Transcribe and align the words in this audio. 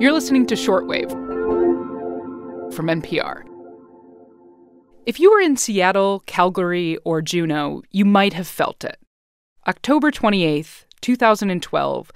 You're 0.00 0.12
listening 0.12 0.46
to 0.46 0.54
Shortwave 0.54 1.10
from 2.72 2.86
NPR. 2.86 3.42
If 5.04 5.20
you 5.20 5.30
were 5.30 5.42
in 5.42 5.58
Seattle, 5.58 6.22
Calgary, 6.24 6.96
or 7.04 7.20
Juneau, 7.20 7.82
you 7.90 8.06
might 8.06 8.32
have 8.32 8.48
felt 8.48 8.82
it. 8.82 8.96
October 9.68 10.10
28th, 10.10 10.86
2012, 11.02 12.12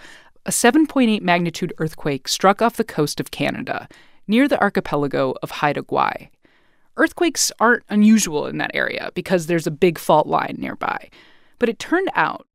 a 0.47 0.51
7.8 0.51 1.21
magnitude 1.21 1.75
earthquake 1.77 2.27
struck 2.27 2.63
off 2.63 2.79
the 2.79 2.85
coast 2.85 3.21
of 3.21 3.31
Canada, 3.31 3.87
near 4.27 4.49
the 4.49 4.63
archipelago 4.63 5.35
of 5.43 5.51
Haida 5.51 5.83
Gwaii. 5.83 6.31
Earthquakes 6.97 7.53
aren't 7.61 7.85
unusual 7.91 8.47
in 8.47 8.57
that 8.57 8.71
area 8.73 9.11
because 9.15 9.45
there's 9.45 9.67
a 9.67 9.71
big 9.71 9.99
fault 9.99 10.27
line 10.27 10.57
nearby. 10.59 11.11
But 11.59 11.69
it 11.69 11.79
turned 11.79 12.09
out, 12.15 12.47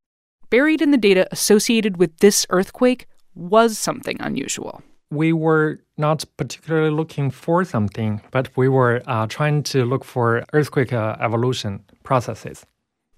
buried 0.49 0.81
in 0.81 0.89
the 0.89 0.97
data 0.97 1.27
associated 1.29 1.97
with 1.97 2.17
this 2.17 2.47
earthquake 2.49 3.05
was 3.35 3.77
something 3.77 4.17
unusual 4.19 4.81
we 5.11 5.33
were 5.33 5.79
not 5.97 6.23
particularly 6.37 6.91
looking 6.91 7.31
for 7.31 7.65
something, 7.65 8.21
but 8.31 8.49
we 8.55 8.69
were 8.69 9.01
uh, 9.07 9.27
trying 9.27 9.63
to 9.63 9.85
look 9.85 10.05
for 10.05 10.45
earthquake 10.53 10.93
uh, 10.93 11.15
evolution 11.19 11.83
processes. 12.03 12.65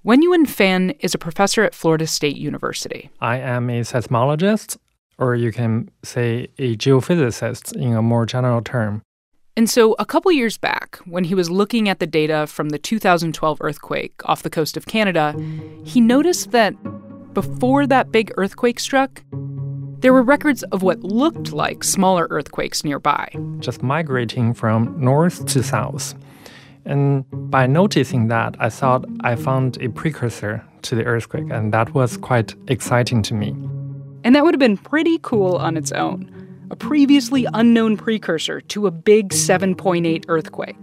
Wenyuan 0.05 0.47
Fan 0.47 0.91
is 1.01 1.13
a 1.13 1.19
professor 1.19 1.63
at 1.63 1.75
Florida 1.75 2.07
State 2.07 2.37
University. 2.37 3.11
I 3.19 3.37
am 3.37 3.69
a 3.69 3.81
seismologist, 3.81 4.77
or 5.19 5.35
you 5.35 5.51
can 5.51 5.91
say 6.03 6.47
a 6.57 6.75
geophysicist 6.75 7.75
in 7.75 7.93
a 7.93 8.01
more 8.01 8.25
general 8.25 8.61
term. 8.61 9.03
And 9.55 9.69
so, 9.69 9.93
a 9.99 10.05
couple 10.05 10.31
years 10.31 10.57
back, 10.57 10.97
when 11.05 11.25
he 11.25 11.35
was 11.35 11.51
looking 11.51 11.89
at 11.89 11.99
the 11.99 12.07
data 12.07 12.47
from 12.47 12.69
the 12.69 12.79
2012 12.79 13.57
earthquake 13.61 14.13
off 14.25 14.43
the 14.43 14.49
coast 14.49 14.77
of 14.77 14.87
Canada, 14.87 15.35
he 15.83 15.99
noticed 15.99 16.51
that 16.51 16.73
before 17.33 17.85
that 17.85 18.11
big 18.11 18.31
earthquake 18.37 18.79
struck, 18.79 19.21
there 20.01 20.13
were 20.13 20.23
records 20.23 20.63
of 20.63 20.81
what 20.81 20.99
looked 21.01 21.53
like 21.53 21.83
smaller 21.83 22.27
earthquakes 22.29 22.83
nearby. 22.83 23.33
Just 23.59 23.83
migrating 23.83 24.53
from 24.53 24.95
north 24.99 25.45
to 25.47 25.63
south. 25.63 26.15
And 26.85 27.23
by 27.31 27.67
noticing 27.67 28.27
that, 28.27 28.55
I 28.59 28.69
thought 28.69 29.05
I 29.21 29.35
found 29.35 29.77
a 29.79 29.89
precursor 29.89 30.65
to 30.81 30.95
the 30.95 31.05
earthquake, 31.05 31.51
and 31.51 31.71
that 31.73 31.93
was 31.93 32.17
quite 32.17 32.55
exciting 32.67 33.21
to 33.23 33.35
me. 33.35 33.49
And 34.23 34.35
that 34.35 34.43
would 34.43 34.55
have 34.55 34.59
been 34.59 34.77
pretty 34.77 35.19
cool 35.21 35.55
on 35.55 35.77
its 35.77 35.91
own 35.91 36.29
a 36.71 36.75
previously 36.75 37.45
unknown 37.53 37.97
precursor 37.97 38.61
to 38.61 38.87
a 38.87 38.91
big 38.91 39.29
7.8 39.29 40.23
earthquake. 40.29 40.77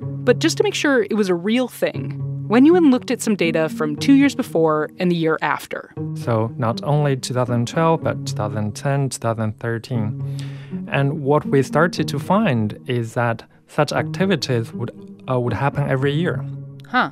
But 0.00 0.38
just 0.38 0.56
to 0.56 0.62
make 0.62 0.74
sure 0.74 1.02
it 1.02 1.12
was 1.12 1.28
a 1.28 1.34
real 1.34 1.68
thing, 1.68 2.22
Wenyuan 2.48 2.92
looked 2.92 3.10
at 3.10 3.20
some 3.20 3.34
data 3.34 3.68
from 3.68 3.96
two 3.96 4.12
years 4.12 4.36
before 4.36 4.88
and 5.00 5.10
the 5.10 5.16
year 5.16 5.36
after. 5.42 5.92
So 6.14 6.52
not 6.56 6.80
only 6.84 7.16
2012, 7.16 8.04
but 8.04 8.24
2010, 8.24 9.08
2013. 9.08 10.38
And 10.86 11.22
what 11.22 11.44
we 11.44 11.64
started 11.64 12.06
to 12.06 12.20
find 12.20 12.78
is 12.86 13.14
that 13.14 13.42
such 13.66 13.92
activities 13.92 14.72
would, 14.72 14.92
uh, 15.28 15.40
would 15.40 15.54
happen 15.54 15.90
every 15.90 16.12
year. 16.12 16.44
Huh. 16.88 17.10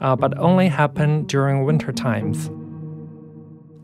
Uh, 0.00 0.14
but 0.14 0.38
only 0.38 0.68
happen 0.68 1.24
during 1.24 1.64
winter 1.64 1.90
times. 1.90 2.48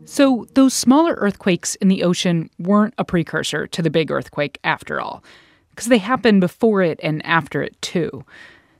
So 0.05 0.47
those 0.53 0.73
smaller 0.73 1.15
earthquakes 1.15 1.75
in 1.75 1.89
the 1.89 2.03
ocean 2.03 2.49
weren't 2.59 2.93
a 2.97 3.03
precursor 3.03 3.67
to 3.67 3.81
the 3.81 3.89
big 3.89 4.09
earthquake 4.09 4.57
after 4.63 5.01
all, 5.01 5.21
because 5.71 5.87
they 5.87 5.97
happened 5.97 6.39
before 6.39 6.81
it 6.81 6.97
and 7.03 7.23
after 7.25 7.61
it 7.61 7.79
too. 7.81 8.23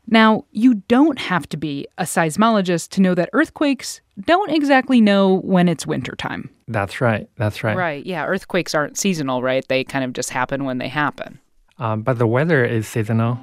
Now, 0.10 0.46
you 0.52 0.76
don't 0.88 1.20
have 1.20 1.48
to 1.50 1.58
be 1.58 1.86
a 1.98 2.04
seismologist 2.04 2.90
to 2.92 3.02
know 3.02 3.14
that 3.16 3.30
earthquakes 3.34 4.02
don't 4.22 4.52
exactly 4.52 5.02
know 5.02 5.42
when 5.42 5.68
it's 5.68 5.86
wintertime. 5.86 6.50
That's 6.68 7.02
right. 7.02 7.30
That's 7.36 7.64
right. 7.64 7.76
Right. 7.76 8.06
Yeah. 8.06 8.26
Earthquakes 8.26 8.74
aren't 8.74 8.98
seasonal, 8.98 9.42
right? 9.42 9.68
They 9.68 9.84
kind 9.84 10.06
of 10.06 10.14
just 10.14 10.30
happen 10.30 10.64
when 10.64 10.78
they 10.78 10.88
happen. 10.88 11.40
Um, 11.78 12.02
but 12.02 12.18
the 12.18 12.28
weather 12.28 12.64
is 12.64 12.88
seasonal. 12.88 13.38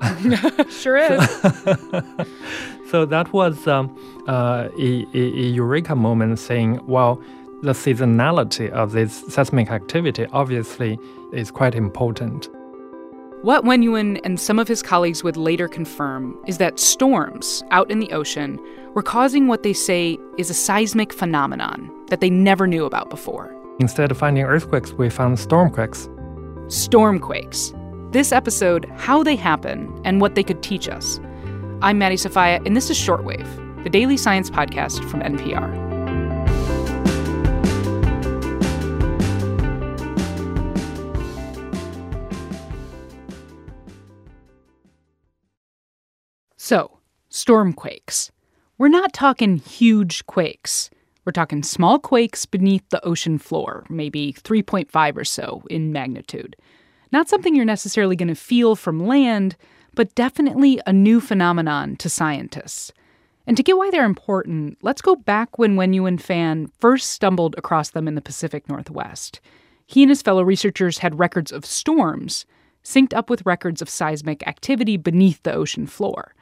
sure 0.70 0.96
is. 0.96 1.28
so 2.90 3.04
that 3.04 3.30
was 3.32 3.66
um, 3.66 3.94
uh, 4.28 4.68
a, 4.78 5.06
a, 5.12 5.18
a 5.18 5.46
eureka 5.50 5.94
moment 5.94 6.38
saying, 6.38 6.80
well, 6.86 7.22
the 7.62 7.72
seasonality 7.72 8.70
of 8.70 8.92
this 8.92 9.22
seismic 9.28 9.70
activity 9.70 10.26
obviously 10.32 10.98
is 11.32 11.50
quite 11.50 11.74
important. 11.74 12.48
What 13.42 13.64
Wenyuan 13.64 14.20
and 14.22 14.38
some 14.38 14.58
of 14.58 14.68
his 14.68 14.82
colleagues 14.82 15.24
would 15.24 15.38
later 15.38 15.66
confirm 15.66 16.38
is 16.46 16.58
that 16.58 16.78
storms 16.78 17.64
out 17.70 17.90
in 17.90 17.98
the 17.98 18.12
ocean 18.12 18.60
were 18.92 19.02
causing 19.02 19.46
what 19.46 19.62
they 19.62 19.72
say 19.72 20.18
is 20.36 20.50
a 20.50 20.54
seismic 20.54 21.10
phenomenon 21.10 21.90
that 22.08 22.20
they 22.20 22.28
never 22.28 22.66
knew 22.66 22.84
about 22.84 23.08
before. 23.08 23.50
Instead 23.78 24.10
of 24.10 24.18
finding 24.18 24.44
earthquakes, 24.44 24.92
we 24.92 25.08
found 25.08 25.38
stormquakes. 25.38 26.06
Stormquakes. 26.66 28.12
This 28.12 28.30
episode, 28.30 28.84
how 28.96 29.22
they 29.22 29.36
happen 29.36 29.90
and 30.04 30.20
what 30.20 30.34
they 30.34 30.42
could 30.42 30.62
teach 30.62 30.86
us. 30.86 31.18
I'm 31.80 31.96
Maddie 31.96 32.18
Sofia, 32.18 32.60
and 32.66 32.76
this 32.76 32.90
is 32.90 32.98
Shortwave, 32.98 33.84
the 33.84 33.88
daily 33.88 34.18
science 34.18 34.50
podcast 34.50 35.02
from 35.08 35.22
NPR. 35.22 35.89
So, 46.70 46.98
storm 47.30 47.72
quakes. 47.72 48.30
We're 48.78 48.86
not 48.86 49.12
talking 49.12 49.56
huge 49.56 50.24
quakes. 50.26 50.88
We're 51.24 51.32
talking 51.32 51.64
small 51.64 51.98
quakes 51.98 52.46
beneath 52.46 52.88
the 52.90 53.04
ocean 53.04 53.38
floor, 53.38 53.84
maybe 53.88 54.32
3.5 54.34 55.16
or 55.16 55.24
so 55.24 55.64
in 55.68 55.90
magnitude. 55.90 56.54
Not 57.10 57.28
something 57.28 57.56
you're 57.56 57.64
necessarily 57.64 58.14
going 58.14 58.28
to 58.28 58.36
feel 58.36 58.76
from 58.76 59.04
land, 59.04 59.56
but 59.96 60.14
definitely 60.14 60.80
a 60.86 60.92
new 60.92 61.20
phenomenon 61.20 61.96
to 61.96 62.08
scientists. 62.08 62.92
And 63.48 63.56
to 63.56 63.64
get 63.64 63.76
why 63.76 63.90
they're 63.90 64.04
important, 64.04 64.78
let's 64.80 65.02
go 65.02 65.16
back 65.16 65.58
when 65.58 65.74
Wenyuan 65.74 66.20
Fan 66.20 66.70
first 66.78 67.10
stumbled 67.10 67.56
across 67.58 67.90
them 67.90 68.06
in 68.06 68.14
the 68.14 68.22
Pacific 68.22 68.68
Northwest. 68.68 69.40
He 69.88 70.04
and 70.04 70.10
his 70.10 70.22
fellow 70.22 70.44
researchers 70.44 70.98
had 70.98 71.18
records 71.18 71.50
of 71.50 71.66
storms 71.66 72.46
synced 72.84 73.12
up 73.12 73.28
with 73.28 73.44
records 73.44 73.82
of 73.82 73.90
seismic 73.90 74.46
activity 74.46 74.96
beneath 74.96 75.42
the 75.42 75.52
ocean 75.52 75.88
floor. 75.88 76.32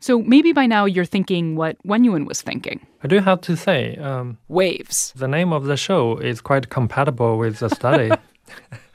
So 0.00 0.20
maybe 0.22 0.52
by 0.52 0.66
now 0.66 0.84
you're 0.84 1.04
thinking 1.04 1.56
what 1.56 1.76
Wenyuan 1.84 2.26
was 2.26 2.40
thinking. 2.40 2.86
I 3.02 3.08
do 3.08 3.18
have 3.20 3.40
to 3.42 3.56
say, 3.56 3.96
um, 3.96 4.38
waves. 4.48 5.12
The 5.16 5.28
name 5.28 5.52
of 5.52 5.64
the 5.64 5.76
show 5.76 6.16
is 6.18 6.40
quite 6.40 6.68
compatible 6.68 7.36
with 7.38 7.58
the 7.58 7.68
study. 7.68 8.10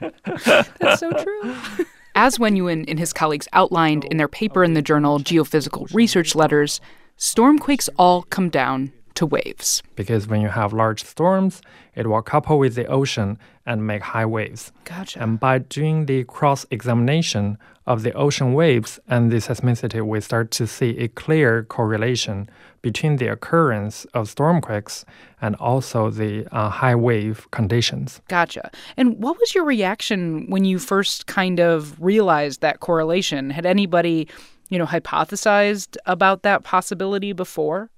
That's 0.00 1.00
so 1.00 1.10
true. 1.12 1.56
As 2.14 2.38
Wenyuan 2.38 2.84
and 2.88 2.98
his 2.98 3.12
colleagues 3.12 3.48
outlined 3.52 4.04
in 4.04 4.16
their 4.16 4.28
paper 4.28 4.62
in 4.62 4.74
the 4.74 4.82
journal 4.82 5.18
Geophysical 5.18 5.92
Research 5.92 6.34
Letters, 6.34 6.80
stormquakes 7.18 7.88
all 7.98 8.22
come 8.22 8.48
down 8.48 8.92
to 9.14 9.26
waves. 9.26 9.82
Because 9.94 10.26
when 10.26 10.40
you 10.40 10.48
have 10.48 10.72
large 10.72 11.04
storms, 11.04 11.62
it 11.94 12.06
will 12.06 12.22
couple 12.22 12.58
with 12.58 12.74
the 12.74 12.86
ocean 12.86 13.38
and 13.66 13.86
make 13.86 14.02
high 14.02 14.26
waves. 14.26 14.72
Gotcha. 14.84 15.22
And 15.22 15.38
by 15.38 15.58
doing 15.58 16.06
the 16.06 16.24
cross 16.24 16.66
examination 16.70 17.58
of 17.86 18.02
the 18.02 18.12
ocean 18.14 18.54
waves 18.54 18.98
and 19.08 19.30
the 19.30 19.36
seismicity, 19.36 20.04
we 20.04 20.20
start 20.20 20.50
to 20.52 20.66
see 20.66 20.98
a 20.98 21.08
clear 21.08 21.64
correlation 21.64 22.48
between 22.82 23.16
the 23.16 23.28
occurrence 23.28 24.04
of 24.12 24.32
stormquakes 24.34 25.04
and 25.40 25.54
also 25.56 26.10
the 26.10 26.46
uh, 26.52 26.68
high 26.68 26.94
wave 26.94 27.50
conditions. 27.50 28.20
Gotcha. 28.28 28.70
And 28.96 29.18
what 29.22 29.38
was 29.38 29.54
your 29.54 29.64
reaction 29.64 30.48
when 30.50 30.64
you 30.64 30.78
first 30.78 31.26
kind 31.26 31.60
of 31.60 32.00
realized 32.00 32.60
that 32.60 32.80
correlation? 32.80 33.50
Had 33.50 33.66
anybody, 33.66 34.28
you 34.68 34.78
know, 34.78 34.86
hypothesized 34.86 35.96
about 36.06 36.42
that 36.42 36.64
possibility 36.64 37.32
before? 37.32 37.90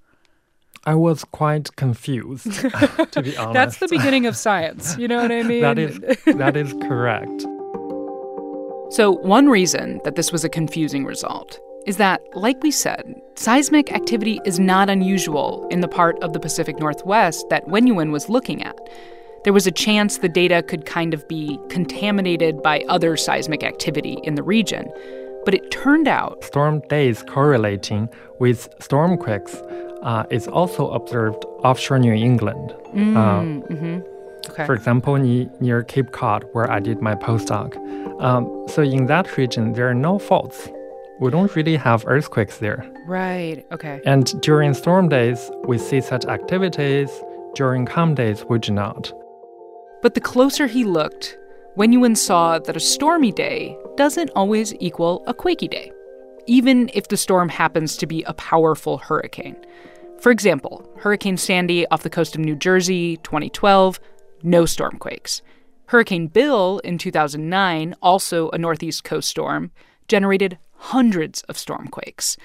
I 0.85 0.95
was 0.95 1.23
quite 1.25 1.75
confused, 1.75 2.51
to 3.11 3.21
be 3.21 3.35
honest. 3.37 3.53
That's 3.53 3.77
the 3.77 3.87
beginning 3.89 4.25
of 4.25 4.35
science. 4.35 4.97
You 4.97 5.07
know 5.07 5.21
what 5.21 5.31
I 5.31 5.43
mean? 5.51 5.61
that 5.61 5.77
is 5.79 5.99
that 6.25 6.55
is 6.55 6.73
correct. 6.83 7.45
So, 8.89 9.11
one 9.11 9.49
reason 9.49 9.99
that 10.05 10.15
this 10.15 10.31
was 10.31 10.45
a 10.45 10.49
confusing 10.49 11.03
result 11.03 11.59
is 11.85 11.97
that, 11.97 12.21
like 12.33 12.61
we 12.63 12.71
said, 12.71 13.15
seismic 13.35 13.91
activity 13.93 14.39
is 14.45 14.59
not 14.59 14.89
unusual 14.89 15.67
in 15.69 15.81
the 15.81 15.87
part 15.87 16.17
of 16.23 16.33
the 16.33 16.39
Pacific 16.39 16.79
Northwest 16.79 17.45
that 17.49 17.65
Wenyuan 17.67 18.11
was 18.11 18.29
looking 18.29 18.63
at. 18.63 18.77
There 19.43 19.53
was 19.53 19.67
a 19.67 19.71
chance 19.71 20.17
the 20.17 20.29
data 20.29 20.63
could 20.63 20.85
kind 20.85 21.13
of 21.13 21.25
be 21.27 21.57
contaminated 21.69 22.61
by 22.61 22.83
other 22.89 23.15
seismic 23.15 23.63
activity 23.63 24.17
in 24.23 24.35
the 24.35 24.43
region. 24.43 24.91
But 25.45 25.53
it 25.53 25.71
turned 25.71 26.09
out 26.09 26.43
storm 26.43 26.81
days 26.89 27.23
correlating 27.23 28.09
with 28.39 28.67
stormquakes 28.79 29.55
uh, 30.03 30.23
is 30.29 30.47
also 30.47 30.89
observed 30.89 31.43
offshore 31.63 31.99
New 31.99 32.13
England. 32.13 32.73
Mm, 32.93 33.17
uh, 33.17 33.73
mm-hmm. 33.73 34.51
okay. 34.51 34.65
For 34.65 34.73
example, 34.73 35.17
near 35.17 35.83
Cape 35.83 36.11
Cod, 36.11 36.45
where 36.53 36.69
I 36.69 36.79
did 36.79 37.01
my 37.01 37.15
postdoc. 37.15 37.75
Um, 38.21 38.65
so 38.67 38.81
in 38.81 39.05
that 39.07 39.37
region, 39.37 39.73
there 39.73 39.89
are 39.89 39.93
no 39.93 40.17
faults. 40.19 40.69
We 41.19 41.31
don't 41.31 41.55
really 41.55 41.75
have 41.77 42.05
earthquakes 42.07 42.57
there. 42.59 42.85
Right, 43.07 43.65
okay. 43.71 44.01
And 44.05 44.39
during 44.41 44.73
storm 44.73 45.09
days, 45.09 45.49
we 45.65 45.77
see 45.77 46.01
such 46.01 46.25
activities. 46.25 47.09
During 47.55 47.85
calm 47.85 48.13
days, 48.13 48.45
we 48.45 48.59
do 48.59 48.71
not. 48.71 49.11
But 50.03 50.13
the 50.13 50.21
closer 50.21 50.67
he 50.67 50.83
looked, 50.83 51.37
Wenyuan 51.75 52.15
saw 52.15 52.59
that 52.59 52.75
a 52.75 52.79
stormy 52.79 53.31
day 53.31 53.77
doesn't 53.95 54.29
always 54.35 54.75
equal 54.79 55.23
a 55.25 55.33
quaky 55.33 55.67
day, 55.67 55.91
even 56.47 56.89
if 56.93 57.07
the 57.07 57.17
storm 57.17 57.49
happens 57.49 57.95
to 57.97 58.07
be 58.07 58.23
a 58.23 58.33
powerful 58.33 58.97
hurricane. 58.97 59.57
For 60.19 60.31
example, 60.31 60.89
Hurricane 60.97 61.37
Sandy 61.37 61.85
off 61.87 62.03
the 62.03 62.09
coast 62.09 62.35
of 62.35 62.41
New 62.41 62.55
Jersey, 62.55 63.17
2012, 63.17 63.99
no 64.41 64.65
storm 64.65 64.97
quakes. 64.97 65.41
Hurricane 65.87 66.27
Bill 66.27 66.79
in 66.79 66.97
2009, 66.97 67.95
also 68.01 68.49
a 68.49 68.57
Northeast 68.57 69.03
coast 69.03 69.29
storm, 69.29 69.71
generated 70.07 70.57
hundreds 70.73 71.41
of 71.43 71.57
storm 71.57 71.87
quakes. 71.87 72.37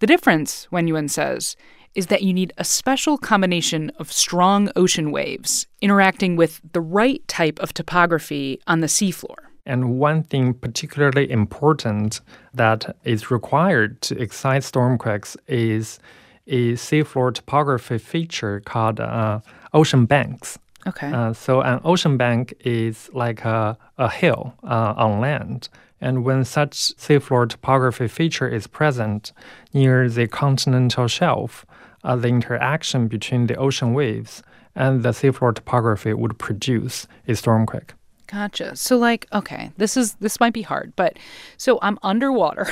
The 0.00 0.06
difference, 0.06 0.68
Wenyuan 0.72 1.10
says, 1.10 1.56
is 1.94 2.06
that 2.06 2.22
you 2.22 2.32
need 2.32 2.52
a 2.56 2.64
special 2.64 3.18
combination 3.18 3.90
of 3.98 4.12
strong 4.12 4.70
ocean 4.76 5.10
waves 5.10 5.66
interacting 5.80 6.36
with 6.36 6.60
the 6.72 6.80
right 6.80 7.26
type 7.26 7.58
of 7.58 7.74
topography 7.74 8.60
on 8.66 8.80
the 8.80 8.86
seafloor. 8.86 9.47
And 9.68 9.98
one 9.98 10.22
thing 10.22 10.54
particularly 10.54 11.30
important 11.30 12.20
that 12.54 12.96
is 13.04 13.30
required 13.30 14.00
to 14.02 14.20
excite 14.20 14.62
stormquakes 14.62 15.36
is 15.46 16.00
a 16.46 16.72
seafloor 16.72 17.34
topography 17.34 17.98
feature 17.98 18.60
called 18.60 18.98
uh, 18.98 19.40
ocean 19.74 20.06
banks. 20.06 20.58
Okay. 20.86 21.12
Uh, 21.12 21.34
so 21.34 21.60
an 21.60 21.80
ocean 21.84 22.16
bank 22.16 22.54
is 22.60 23.10
like 23.12 23.44
a, 23.44 23.76
a 23.98 24.08
hill 24.10 24.54
uh, 24.64 24.94
on 24.96 25.20
land. 25.20 25.68
And 26.00 26.24
when 26.24 26.44
such 26.44 26.96
seafloor 26.96 27.48
topography 27.48 28.08
feature 28.08 28.48
is 28.48 28.66
present 28.66 29.32
near 29.74 30.08
the 30.08 30.26
continental 30.28 31.08
shelf, 31.08 31.66
uh, 32.04 32.16
the 32.16 32.28
interaction 32.28 33.08
between 33.08 33.48
the 33.48 33.56
ocean 33.56 33.92
waves 33.92 34.42
and 34.74 35.02
the 35.02 35.10
seafloor 35.10 35.54
topography 35.54 36.14
would 36.14 36.38
produce 36.38 37.06
a 37.26 37.32
stormquake. 37.32 37.90
Gotcha. 38.30 38.76
So 38.76 38.98
like, 38.98 39.26
okay, 39.32 39.72
this 39.78 39.96
is 39.96 40.14
this 40.14 40.38
might 40.38 40.52
be 40.52 40.62
hard, 40.62 40.92
but 40.96 41.18
so 41.56 41.78
I'm 41.80 41.98
underwater. 42.02 42.68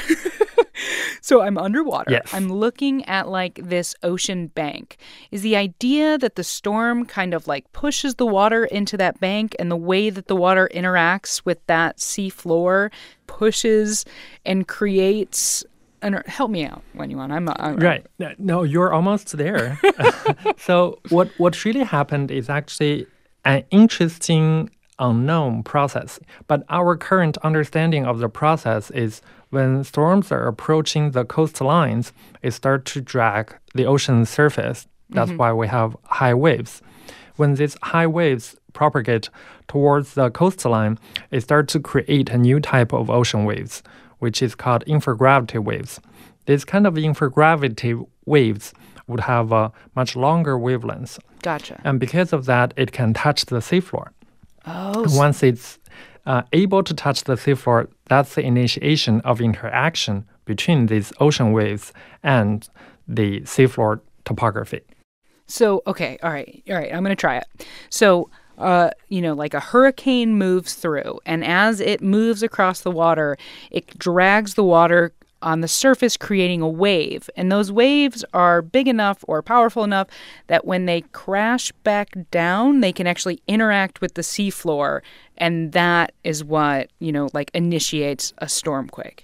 so 1.22 1.40
I'm 1.40 1.56
underwater. 1.56 2.10
Yes. 2.10 2.32
I'm 2.34 2.52
looking 2.52 3.04
at 3.06 3.28
like 3.28 3.58
this 3.62 3.94
ocean 4.02 4.48
bank. 4.48 4.98
Is 5.30 5.40
the 5.40 5.56
idea 5.56 6.18
that 6.18 6.36
the 6.36 6.44
storm 6.44 7.06
kind 7.06 7.32
of 7.32 7.46
like 7.46 7.72
pushes 7.72 8.16
the 8.16 8.26
water 8.26 8.66
into 8.66 8.98
that 8.98 9.18
bank 9.18 9.56
and 9.58 9.70
the 9.70 9.76
way 9.76 10.10
that 10.10 10.26
the 10.26 10.36
water 10.36 10.68
interacts 10.74 11.42
with 11.46 11.64
that 11.66 12.00
sea 12.00 12.28
floor 12.28 12.90
pushes 13.26 14.04
and 14.44 14.68
creates 14.68 15.64
and 16.02 16.16
uh, 16.16 16.22
help 16.26 16.50
me 16.50 16.66
out 16.66 16.82
when 16.92 17.10
you 17.10 17.16
want. 17.16 17.32
I'm, 17.32 17.48
I'm 17.48 17.76
Right. 17.76 18.06
No, 18.18 18.34
No, 18.38 18.62
you're 18.62 18.92
almost 18.92 19.36
there. 19.38 19.80
so 20.58 20.98
what 21.08 21.30
what 21.38 21.64
really 21.64 21.84
happened 21.84 22.30
is 22.30 22.50
actually 22.50 23.06
an 23.46 23.64
interesting 23.70 24.70
unknown 24.98 25.62
process. 25.62 26.18
But 26.46 26.64
our 26.68 26.96
current 26.96 27.38
understanding 27.38 28.06
of 28.06 28.18
the 28.18 28.28
process 28.28 28.90
is 28.90 29.22
when 29.50 29.84
storms 29.84 30.32
are 30.32 30.46
approaching 30.46 31.12
the 31.12 31.24
coastlines, 31.24 32.12
it 32.42 32.52
starts 32.52 32.92
to 32.94 33.00
drag 33.00 33.54
the 33.74 33.86
ocean 33.86 34.26
surface. 34.26 34.86
That's 35.10 35.30
mm-hmm. 35.30 35.38
why 35.38 35.52
we 35.52 35.68
have 35.68 35.96
high 36.04 36.34
waves. 36.34 36.82
When 37.36 37.54
these 37.54 37.76
high 37.82 38.06
waves 38.06 38.56
propagate 38.72 39.28
towards 39.68 40.14
the 40.14 40.30
coastline, 40.30 40.98
it 41.30 41.42
starts 41.42 41.72
to 41.74 41.80
create 41.80 42.30
a 42.30 42.38
new 42.38 42.60
type 42.60 42.92
of 42.92 43.10
ocean 43.10 43.44
waves, 43.44 43.82
which 44.18 44.42
is 44.42 44.54
called 44.54 44.82
infragravity 44.86 45.58
waves. 45.58 46.00
These 46.46 46.64
kind 46.64 46.86
of 46.86 46.96
infragravity 46.96 47.96
waves 48.24 48.72
would 49.06 49.20
have 49.20 49.52
a 49.52 49.72
much 49.94 50.16
longer 50.16 50.58
wavelength. 50.58 51.18
Gotcha. 51.42 51.80
And 51.84 52.00
because 52.00 52.32
of 52.32 52.46
that, 52.46 52.74
it 52.76 52.92
can 52.92 53.14
touch 53.14 53.46
the 53.46 53.58
seafloor. 53.58 54.08
Oh, 54.66 55.04
Once 55.16 55.42
it's 55.42 55.78
uh, 56.26 56.42
able 56.52 56.82
to 56.82 56.94
touch 56.94 57.24
the 57.24 57.34
seafloor, 57.34 57.88
that's 58.06 58.34
the 58.34 58.42
initiation 58.42 59.20
of 59.20 59.40
interaction 59.40 60.24
between 60.44 60.86
these 60.86 61.12
ocean 61.20 61.52
waves 61.52 61.92
and 62.22 62.68
the 63.06 63.40
seafloor 63.42 64.00
topography. 64.24 64.80
So, 65.46 65.82
okay, 65.86 66.18
all 66.22 66.30
right, 66.30 66.62
all 66.68 66.74
right, 66.74 66.92
I'm 66.92 67.04
going 67.04 67.16
to 67.16 67.20
try 67.20 67.36
it. 67.36 67.46
So, 67.90 68.28
uh, 68.58 68.90
you 69.08 69.20
know, 69.22 69.34
like 69.34 69.54
a 69.54 69.60
hurricane 69.60 70.34
moves 70.34 70.74
through, 70.74 71.20
and 71.24 71.44
as 71.44 71.80
it 71.80 72.02
moves 72.02 72.42
across 72.42 72.80
the 72.80 72.90
water, 72.90 73.36
it 73.70 73.96
drags 73.98 74.54
the 74.54 74.64
water 74.64 75.12
on 75.46 75.60
the 75.60 75.68
surface, 75.68 76.16
creating 76.16 76.60
a 76.60 76.68
wave. 76.68 77.30
And 77.36 77.52
those 77.52 77.70
waves 77.70 78.24
are 78.34 78.60
big 78.60 78.88
enough 78.88 79.24
or 79.28 79.42
powerful 79.42 79.84
enough 79.84 80.08
that 80.48 80.64
when 80.64 80.86
they 80.86 81.02
crash 81.12 81.70
back 81.84 82.16
down, 82.32 82.80
they 82.80 82.92
can 82.92 83.06
actually 83.06 83.40
interact 83.46 84.00
with 84.00 84.14
the 84.14 84.22
seafloor. 84.22 85.02
And 85.38 85.70
that 85.70 86.12
is 86.24 86.42
what, 86.42 86.90
you 86.98 87.12
know, 87.12 87.28
like 87.32 87.52
initiates 87.54 88.34
a 88.38 88.46
stormquake. 88.46 89.20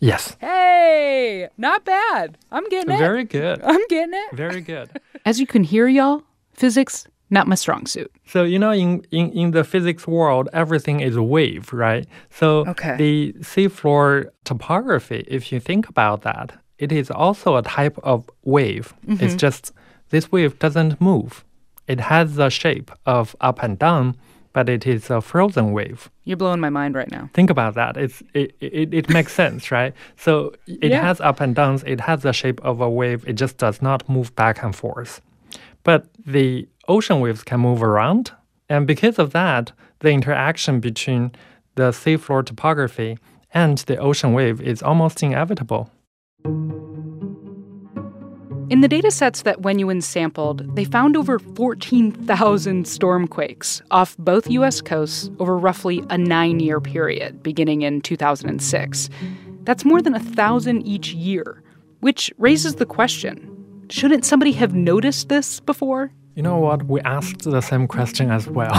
Yes. 0.00 0.36
Hey, 0.40 1.48
not 1.58 1.84
bad. 1.84 2.38
I'm 2.52 2.68
getting 2.68 2.94
it. 2.94 2.98
Very 2.98 3.24
good. 3.24 3.60
I'm 3.62 3.84
getting 3.88 4.14
it. 4.14 4.36
Very 4.36 4.60
good. 4.60 4.90
As 5.26 5.40
you 5.40 5.46
can 5.46 5.64
hear, 5.64 5.88
y'all, 5.88 6.22
physics, 6.52 7.06
not 7.32 7.46
my 7.48 7.56
strong 7.56 7.86
suit. 7.86 8.10
So 8.26 8.44
you 8.44 8.58
know, 8.58 8.70
in, 8.72 9.04
in, 9.10 9.30
in 9.32 9.50
the 9.50 9.64
physics 9.64 10.06
world, 10.06 10.48
everything 10.52 11.00
is 11.00 11.16
a 11.16 11.22
wave, 11.36 11.72
right? 11.72 12.06
So 12.30 12.48
Okay. 12.68 12.94
the 12.96 13.32
seafloor 13.40 14.26
topography, 14.44 15.24
if 15.26 15.50
you 15.50 15.58
think 15.58 15.88
about 15.88 16.22
that, 16.22 16.52
it 16.78 16.92
is 16.92 17.10
also 17.10 17.56
a 17.56 17.62
type 17.62 17.98
of 18.02 18.18
wave. 18.44 18.92
It's 19.08 19.20
mm-hmm. 19.22 19.36
just 19.36 19.72
this 20.10 20.30
wave 20.30 20.58
doesn't 20.58 21.00
move. 21.00 21.44
It 21.88 22.00
has 22.00 22.36
the 22.36 22.50
shape 22.50 22.90
of 23.06 23.34
up 23.40 23.62
and 23.62 23.78
down, 23.78 24.16
but 24.52 24.68
it 24.68 24.86
is 24.86 25.08
a 25.10 25.20
frozen 25.20 25.72
wave. 25.72 26.10
You're 26.24 26.36
blowing 26.36 26.60
my 26.60 26.70
mind 26.70 26.94
right 26.94 27.10
now. 27.10 27.30
Think 27.34 27.50
about 27.50 27.74
that. 27.74 27.96
It's 27.96 28.22
it, 28.34 28.54
it, 28.60 28.92
it 28.94 29.08
makes 29.08 29.32
sense, 29.32 29.70
right? 29.70 29.92
So 30.16 30.52
it 30.66 30.90
Yeah. 30.90 31.00
has 31.08 31.20
up 31.20 31.40
and 31.40 31.54
downs. 31.54 31.82
It 31.86 32.00
has 32.00 32.22
the 32.22 32.32
shape 32.32 32.60
of 32.70 32.80
a 32.80 32.90
wave. 33.00 33.20
It 33.26 33.36
just 33.40 33.56
does 33.58 33.80
not 33.80 34.08
move 34.08 34.28
back 34.36 34.62
and 34.62 34.74
forth. 34.76 35.20
But 35.84 36.06
the 36.26 36.68
ocean 36.88 37.20
waves 37.20 37.42
can 37.42 37.60
move 37.60 37.82
around, 37.82 38.32
and 38.68 38.86
because 38.86 39.18
of 39.18 39.32
that, 39.32 39.72
the 40.00 40.10
interaction 40.10 40.80
between 40.80 41.32
the 41.74 41.90
seafloor 41.90 42.44
topography 42.44 43.18
and 43.54 43.78
the 43.78 43.96
ocean 43.96 44.32
wave 44.32 44.60
is 44.60 44.82
almost 44.82 45.22
inevitable. 45.22 45.90
In 48.72 48.80
the 48.80 48.88
data 48.88 49.10
sets 49.10 49.42
that 49.42 49.60
Wenyuan 49.60 50.02
sampled, 50.02 50.74
they 50.76 50.84
found 50.84 51.14
over 51.14 51.38
14,000 51.38 52.86
stormquakes 52.86 53.82
off 53.90 54.16
both 54.16 54.50
U.S. 54.50 54.80
coasts 54.80 55.30
over 55.38 55.58
roughly 55.58 56.02
a 56.08 56.16
nine 56.16 56.58
year 56.58 56.80
period, 56.80 57.42
beginning 57.42 57.82
in 57.82 58.00
2006. 58.00 59.10
That's 59.64 59.84
more 59.84 60.00
than 60.00 60.14
a 60.14 60.20
thousand 60.20 60.86
each 60.86 61.12
year, 61.12 61.62
which 62.00 62.32
raises 62.38 62.76
the 62.76 62.86
question 62.86 63.48
shouldn't 63.90 64.24
somebody 64.24 64.52
have 64.52 64.74
noticed 64.74 65.28
this 65.28 65.60
before? 65.60 66.10
You 66.34 66.42
know 66.42 66.56
what? 66.56 66.84
We 66.84 67.00
asked 67.02 67.42
the 67.42 67.60
same 67.60 67.86
question 67.86 68.30
as 68.30 68.48
well. 68.48 68.72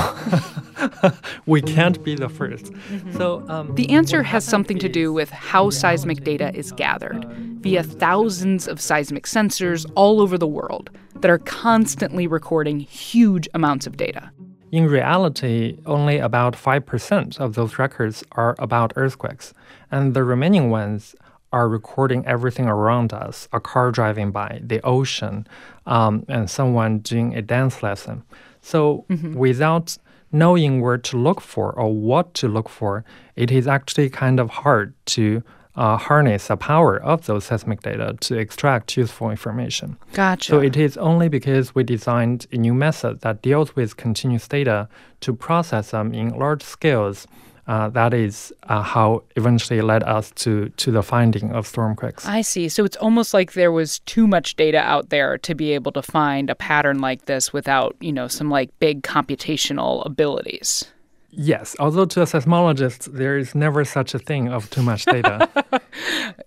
we 1.46 1.62
can't 1.62 2.04
be 2.04 2.16
the 2.16 2.28
1st 2.28 3.16
So 3.16 3.46
um, 3.48 3.76
The 3.76 3.92
answer 3.92 4.24
has 4.24 4.44
something 4.44 4.80
to 4.80 4.90
do 4.90 5.14
with 5.14 5.30
how 5.30 5.70
seismic 5.70 6.24
data 6.24 6.52
is 6.56 6.72
gathered 6.72 7.26
via 7.62 7.84
thousands 7.84 8.68
of 8.68 8.82
seismic 8.82 9.26
sensors 9.26 9.86
all 9.96 10.20
over 10.20 10.38
the 10.38 10.48
world 10.48 10.90
that 11.22 11.30
are 11.30 11.38
constantly 11.38 12.26
recording 12.26 12.80
huge 12.80 13.48
amounts 13.54 13.86
of 13.86 13.98
data. 13.98 14.32
In 14.72 14.88
reality, 14.88 15.78
only 15.86 16.18
about 16.18 16.56
5% 16.56 17.40
of 17.40 17.54
those 17.54 17.78
records 17.78 18.24
are 18.32 18.56
about 18.58 18.94
earthquakes, 18.96 19.54
and 19.92 20.16
the 20.16 20.24
remaining 20.24 20.72
ones 20.72 21.16
are 21.54 21.70
recording 21.70 22.26
everything 22.26 22.66
around 22.66 23.14
us 23.14 23.48
a 23.54 23.60
car 23.60 23.92
driving 23.92 24.32
by, 24.32 24.60
the 24.62 24.82
ocean, 24.84 25.48
um, 25.86 26.26
and 26.28 26.50
someone 26.50 27.00
doing 27.00 27.36
a 27.36 27.42
dance 27.42 27.82
lesson. 27.82 28.24
So, 28.62 29.06
without 29.36 29.98
knowing 30.32 30.82
where 30.82 30.98
to 30.98 31.18
look 31.18 31.40
for 31.40 31.72
or 31.72 31.94
what 31.94 32.34
to 32.34 32.48
look 32.48 32.68
for, 32.68 33.06
it 33.36 33.52
is 33.52 33.68
actually 33.68 34.10
kind 34.10 34.40
of 34.40 34.50
hard 34.50 34.94
to 35.06 35.44
uh, 35.76 35.98
harness 35.98 36.48
the 36.48 36.58
power 36.58 37.02
of 37.02 37.26
those 37.26 37.46
seismic 37.46 37.82
data 37.82 38.16
to 38.22 38.38
extract 38.38 38.96
useful 38.96 39.30
information. 39.30 39.98
Gotcha. 40.14 40.50
So 40.52 40.60
it 40.60 40.78
is 40.78 40.98
only 40.98 41.30
because 41.30 41.74
we 41.74 41.84
designed 41.84 42.46
a 42.52 42.58
new 42.58 42.74
method 42.74 43.22
that 43.22 43.42
deals 43.42 43.76
with 43.76 43.98
continuous 43.98 44.48
data 44.48 44.88
to 45.22 45.34
process 45.34 45.92
them 45.92 46.14
in 46.14 46.30
large 46.30 46.64
scales. 46.64 47.28
Uh, 47.66 47.88
that 47.90 48.14
is 48.14 48.52
uh, 48.64 48.82
how 48.82 49.24
eventually 49.36 49.82
led 49.82 50.04
us 50.04 50.32
to 50.32 50.68
to 50.78 50.92
the 50.92 51.02
finding 51.02 51.52
of 51.54 51.66
stormquakes. 51.66 52.26
I 52.26 52.42
see. 52.42 52.68
So 52.70 52.84
it's 52.84 52.98
almost 52.98 53.34
like 53.34 53.54
there 53.54 53.72
was 53.72 54.00
too 54.00 54.28
much 54.28 54.56
data 54.56 54.80
out 54.80 55.10
there 55.10 55.38
to 55.40 55.56
be 55.56 55.72
able 55.74 55.92
to 55.94 56.02
find 56.02 56.50
a 56.50 56.56
pattern 56.56 57.00
like 57.00 57.26
this 57.26 57.54
without, 57.54 57.96
you 58.02 58.12
know, 58.12 58.28
some 58.28 58.50
like 58.50 58.70
big 58.80 59.02
computational 59.04 60.06
abilities. 60.06 60.92
yes, 61.32 61.76
although 61.80 62.06
to 62.06 62.22
a 62.22 62.26
seismologist 62.26 63.12
there 63.14 63.38
is 63.38 63.56
never 63.56 63.86
such 63.86 64.14
a 64.14 64.20
thing 64.20 64.50
of 64.50 64.70
too 64.70 64.84
much 64.84 65.06
data. 65.06 65.50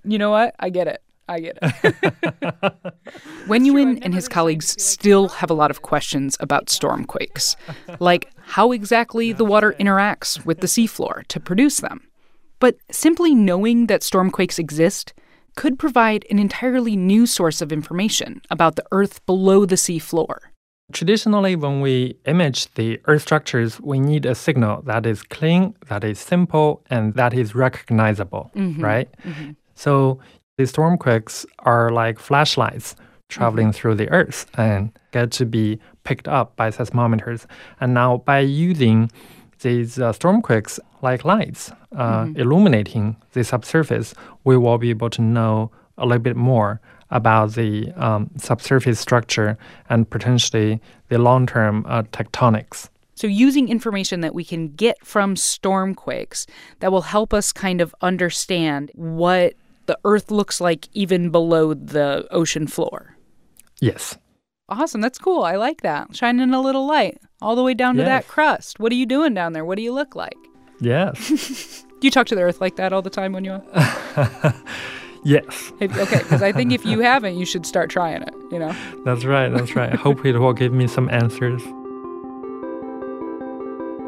You 0.04 0.18
know 0.18 0.30
what? 0.30 0.54
I 0.58 0.70
get 0.70 0.87
it. 0.88 1.00
I 1.28 1.40
get 1.40 1.58
it. 1.62 2.75
Wen 3.46 3.99
and 4.02 4.14
his 4.14 4.28
colleagues 4.28 4.80
still 4.82 5.28
have 5.28 5.50
a 5.50 5.54
lot 5.54 5.70
of 5.70 5.82
questions 5.82 6.37
about 6.40 6.66
stormquakes, 6.66 7.56
like 8.00 8.32
how 8.38 8.73
exactly 8.73 9.32
the 9.40 9.44
water 9.44 9.75
interacts 9.78 10.44
with 10.44 10.61
the 10.61 10.66
seafloor 10.66 11.26
to 11.28 11.40
produce 11.40 11.78
them. 11.78 12.06
But 12.58 12.76
simply 12.90 13.35
knowing 13.35 13.87
that 13.87 14.00
stormquakes 14.00 14.58
exist 14.58 15.12
could 15.56 15.78
provide 15.78 16.26
an 16.30 16.38
entirely 16.38 16.96
new 16.96 17.26
source 17.26 17.61
of 17.61 17.73
information 17.73 18.40
about 18.50 18.76
the 18.76 18.85
Earth 18.92 19.25
below 19.26 19.64
the 19.64 19.76
seafloor. 19.76 20.38
Traditionally, 20.92 21.56
when 21.56 21.80
we 21.80 22.16
image 22.26 22.73
the 22.75 23.00
Earth 23.06 23.23
structures, 23.23 23.80
we 23.80 23.99
need 23.99 24.25
a 24.25 24.35
signal 24.35 24.82
that 24.82 25.04
is 25.04 25.23
clean, 25.23 25.75
that 25.88 26.04
is 26.04 26.20
simple, 26.20 26.82
and 26.90 27.14
that 27.14 27.35
is 27.35 27.54
recognizable, 27.54 28.50
mm-hmm. 28.54 28.85
right? 28.85 29.08
Mm-hmm. 29.25 29.52
So 29.75 30.20
the 30.56 30.64
stormquakes 30.64 31.44
are 31.60 31.90
like 31.90 32.18
flashlights 32.18 32.96
traveling 33.28 33.68
mm-hmm. 33.68 33.72
through 33.72 33.94
the 33.94 34.08
Earth 34.10 34.46
and 34.56 34.90
get 35.12 35.30
to 35.32 35.44
be 35.44 35.78
picked 36.04 36.28
up 36.28 36.56
by 36.56 36.70
seismometers. 36.70 37.46
And 37.80 37.92
now, 37.92 38.18
by 38.18 38.40
using 38.40 39.10
these 39.60 39.98
uh, 39.98 40.12
stormquakes 40.12 40.78
like 41.02 41.25
lights 41.25 41.72
uh, 41.96 42.25
mm-hmm. 42.25 42.40
illuminating 42.40 43.16
the 43.32 43.44
subsurface, 43.44 44.14
we 44.44 44.56
will 44.56 44.78
be 44.78 44.90
able 44.90 45.10
to 45.10 45.22
know 45.22 45.70
a 45.98 46.06
little 46.06 46.22
bit 46.22 46.36
more 46.36 46.80
about 47.10 47.52
the 47.54 47.92
um, 47.92 48.30
subsurface 48.36 48.98
structure 48.98 49.56
and 49.88 50.08
potentially 50.08 50.80
the 51.08 51.18
long 51.18 51.46
term 51.46 51.84
uh, 51.88 52.02
tectonics. 52.04 52.88
So, 53.14 53.26
using 53.26 53.68
information 53.68 54.20
that 54.20 54.34
we 54.34 54.44
can 54.44 54.68
get 54.75 55.04
from 55.04 55.36
stormquakes 55.36 56.46
that 56.80 56.92
will 56.92 57.02
help 57.02 57.32
us 57.32 57.52
kind 57.52 57.80
of 57.80 57.94
understand 58.02 58.90
what 58.94 59.54
the 59.87 59.99
Earth 60.05 60.31
looks 60.31 60.61
like 60.61 60.88
even 60.93 61.31
below 61.31 61.75
the 61.75 62.26
ocean 62.31 62.66
floor. 62.66 63.16
Yes. 63.81 64.19
Awesome. 64.69 65.00
That's 65.00 65.19
cool. 65.19 65.43
I 65.43 65.57
like 65.57 65.83
that. 65.83 66.16
Shining 66.16 66.52
a 66.52 66.61
little 66.61 66.87
light 66.87 67.19
all 67.40 67.55
the 67.57 67.62
way 67.62 67.75
down 67.75 67.97
yes. 67.97 68.05
to 68.05 68.07
that 68.07 68.28
crust. 68.28 68.81
What 68.81 68.90
are 68.93 68.97
you 68.97 69.07
doing 69.07 69.35
down 69.35 69.52
there? 69.52 69.64
What 69.64 69.76
do 69.76 69.83
you 69.83 69.93
look 69.93 70.16
like? 70.16 70.37
Yes. 70.81 71.85
do 72.00 72.07
you 72.07 72.11
talk 72.11 72.26
to 72.28 72.35
the 72.35 72.43
Earth 72.43 72.61
like 72.61 72.76
that 72.76 72.93
all 72.93 73.02
the 73.02 73.11
time 73.11 73.33
when 73.33 73.45
you. 73.45 73.52
Are? 73.52 74.55
Yes. 75.26 75.73
If, 75.81 75.99
okay, 75.99 76.19
because 76.19 76.40
I 76.40 76.52
think 76.52 76.73
if 76.73 76.87
you 76.87 77.00
haven't, 77.11 77.37
you 77.37 77.45
should 77.45 77.66
start 77.66 77.90
trying 77.90 78.23
it, 78.23 78.33
you 78.52 78.61
know? 78.61 78.73
That's 79.05 79.25
right, 79.25 79.49
that's 79.49 79.75
right. 79.75 79.93
I 79.93 79.97
hope 79.97 80.25
it 80.25 80.38
will 80.38 80.52
give 80.52 80.73
me 80.73 80.87
some 80.87 81.11
answers. 81.11 81.61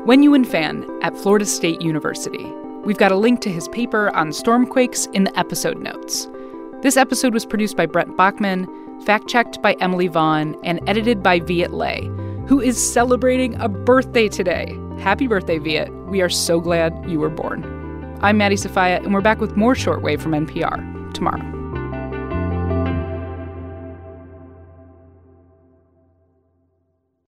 Wenyuan 0.06 0.46
Fan 0.46 0.88
at 1.02 1.16
Florida 1.16 1.44
State 1.44 1.82
University. 1.82 2.46
We've 2.88 2.96
got 2.96 3.12
a 3.12 3.16
link 3.16 3.42
to 3.42 3.52
his 3.52 3.68
paper 3.68 4.08
on 4.16 4.30
stormquakes 4.30 5.14
in 5.14 5.24
the 5.24 5.38
episode 5.38 5.76
notes. 5.76 6.26
This 6.80 6.96
episode 6.96 7.34
was 7.34 7.44
produced 7.44 7.76
by 7.76 7.84
Brent 7.84 8.16
Baughman, 8.16 8.66
fact 9.04 9.28
checked 9.28 9.60
by 9.60 9.74
Emily 9.74 10.08
Vaughn, 10.08 10.56
and 10.64 10.80
edited 10.88 11.22
by 11.22 11.40
Viet 11.40 11.74
Le, 11.74 11.96
who 12.46 12.62
is 12.62 12.82
celebrating 12.82 13.60
a 13.60 13.68
birthday 13.68 14.26
today. 14.26 14.74
Happy 15.00 15.26
birthday, 15.26 15.58
Viet. 15.58 15.92
We 16.06 16.22
are 16.22 16.30
so 16.30 16.60
glad 16.60 16.98
you 17.06 17.18
were 17.18 17.28
born. 17.28 17.62
I'm 18.22 18.38
Maddie 18.38 18.56
Sofia, 18.56 19.02
and 19.02 19.12
we're 19.12 19.20
back 19.20 19.42
with 19.42 19.54
more 19.54 19.74
Shortwave 19.74 20.22
from 20.22 20.32
NPR 20.32 21.12
tomorrow. 21.12 21.57